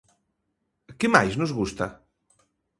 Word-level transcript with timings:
Que 0.99 1.07
máis 1.15 1.33
nos 1.41 1.51
gusta? 1.59 1.85